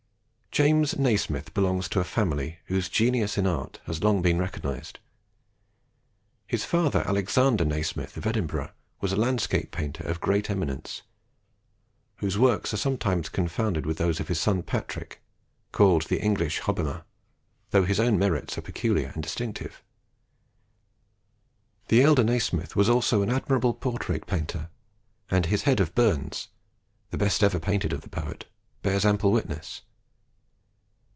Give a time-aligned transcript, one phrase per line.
[0.53, 4.99] James Nasmyth belongs to a family whose genius in art has long been recognised.
[6.45, 11.03] His father, Alexander Nasmyth of Edinburgh, was a landscape painter of great eminence,
[12.17, 15.21] whose works are sometimes confounded with those of his son Patrick,
[15.71, 17.05] called the English Hobbema,
[17.69, 19.81] though his own merits are peculiar and distinctive.
[21.87, 24.67] The elder Nasmyth was also an admirable portrait painter,
[25.29, 26.49] as his head of Burns
[27.09, 28.43] the best ever painted of the poet
[28.83, 29.83] bears ample witness.